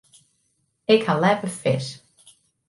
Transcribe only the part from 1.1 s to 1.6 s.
leaver